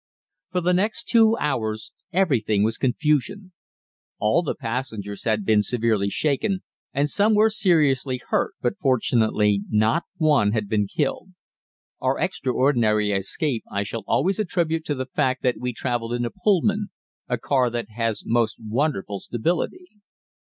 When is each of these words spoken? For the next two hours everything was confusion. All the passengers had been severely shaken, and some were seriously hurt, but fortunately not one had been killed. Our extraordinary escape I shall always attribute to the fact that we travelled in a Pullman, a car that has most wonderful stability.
For 0.49 0.61
the 0.61 0.73
next 0.73 1.03
two 1.03 1.37
hours 1.37 1.91
everything 2.11 2.63
was 2.63 2.79
confusion. 2.79 3.51
All 4.17 4.41
the 4.41 4.55
passengers 4.55 5.25
had 5.25 5.45
been 5.45 5.61
severely 5.61 6.09
shaken, 6.09 6.63
and 6.91 7.07
some 7.07 7.35
were 7.35 7.51
seriously 7.51 8.19
hurt, 8.29 8.55
but 8.61 8.79
fortunately 8.79 9.61
not 9.69 10.05
one 10.17 10.53
had 10.53 10.67
been 10.67 10.87
killed. 10.87 11.33
Our 11.99 12.17
extraordinary 12.17 13.11
escape 13.11 13.63
I 13.71 13.83
shall 13.83 14.03
always 14.07 14.39
attribute 14.39 14.85
to 14.85 14.95
the 14.95 15.05
fact 15.05 15.43
that 15.43 15.59
we 15.59 15.71
travelled 15.71 16.13
in 16.13 16.25
a 16.25 16.31
Pullman, 16.31 16.87
a 17.29 17.37
car 17.37 17.69
that 17.69 17.89
has 17.91 18.23
most 18.25 18.55
wonderful 18.59 19.19
stability. 19.19 19.87